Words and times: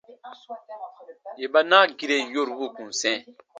Yè 1.39 1.47
ba 1.53 1.59
naagiren 1.69 2.25
yorubu 2.33 2.65
kùn 2.75 2.91
sɛ̃. 3.01 3.17